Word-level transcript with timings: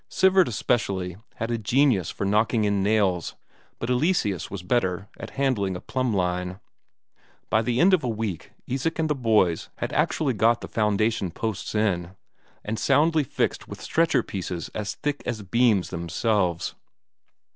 Sivert 0.09 0.47
especially 0.47 1.17
had 1.35 1.51
a 1.51 1.59
genius 1.59 2.09
for 2.09 2.25
knocking 2.25 2.63
in 2.63 2.81
nails, 2.81 3.35
but 3.77 3.87
Eleseus 3.91 4.49
was 4.49 4.63
better 4.63 5.07
at 5.19 5.29
handling 5.37 5.75
a 5.75 5.79
plumb 5.79 6.11
line. 6.11 6.59
By 7.51 7.61
the 7.61 7.79
end 7.79 7.93
of 7.93 8.03
a 8.03 8.07
week, 8.09 8.49
Isak 8.65 8.97
and 8.97 9.11
the 9.11 9.13
boys 9.13 9.69
had 9.75 9.93
actually 9.93 10.33
got 10.33 10.61
the 10.61 10.67
foundation 10.67 11.29
posts 11.29 11.75
in, 11.75 12.15
and 12.63 12.79
soundly 12.79 13.23
fixed 13.23 13.67
with 13.67 13.79
stretcher 13.79 14.23
pieces 14.23 14.69
as 14.73 14.95
thick 14.95 15.21
as 15.27 15.37
the 15.37 15.43
beams 15.43 15.91
themselves. 15.91 16.73